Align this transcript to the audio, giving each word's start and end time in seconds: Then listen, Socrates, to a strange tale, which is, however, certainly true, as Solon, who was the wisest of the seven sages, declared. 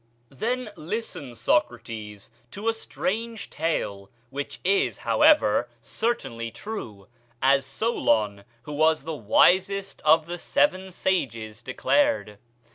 Then 0.31 0.69
listen, 0.75 1.35
Socrates, 1.35 2.31
to 2.49 2.67
a 2.67 2.73
strange 2.73 3.51
tale, 3.51 4.09
which 4.31 4.59
is, 4.63 4.97
however, 5.05 5.69
certainly 5.83 6.49
true, 6.49 7.07
as 7.39 7.67
Solon, 7.67 8.43
who 8.63 8.71
was 8.73 9.03
the 9.03 9.13
wisest 9.15 10.01
of 10.03 10.25
the 10.25 10.39
seven 10.39 10.91
sages, 10.91 11.61
declared. 11.61 12.39